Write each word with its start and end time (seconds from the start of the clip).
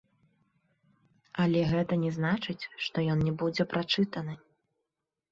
Але 1.43 1.59
гэта 1.71 1.93
не 2.03 2.09
значыць, 2.15 2.69
што 2.85 2.97
ён 3.15 3.19
не 3.27 3.33
будзе 3.43 3.63
прачытаны. 3.75 4.33